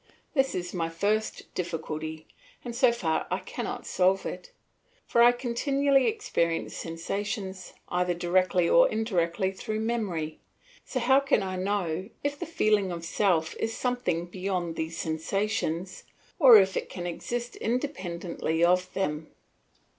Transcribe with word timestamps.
This 0.33 0.55
is 0.55 0.73
my 0.73 0.89
first 0.89 1.53
difficulty, 1.53 2.25
and 2.65 2.75
so 2.75 2.91
far 2.91 3.27
I 3.29 3.37
cannot 3.37 3.85
solve 3.85 4.25
it. 4.25 4.51
For 5.05 5.21
I 5.21 5.31
continually 5.31 6.07
experience 6.07 6.75
sensations, 6.75 7.73
either 7.87 8.15
directly 8.15 8.67
or 8.67 8.89
indirectly 8.89 9.51
through 9.51 9.81
memory, 9.81 10.39
so 10.83 10.99
how 10.99 11.19
can 11.19 11.43
I 11.43 11.55
know 11.55 12.09
if 12.23 12.39
the 12.39 12.47
feeling 12.47 12.91
of 12.91 13.05
self 13.05 13.55
is 13.57 13.77
something 13.77 14.25
beyond 14.25 14.75
these 14.75 14.97
sensations 14.97 16.03
or 16.39 16.57
if 16.57 16.75
it 16.75 16.89
can 16.89 17.05
exist 17.05 17.55
independently 17.57 18.63
of 18.63 18.91
them? 18.93 19.27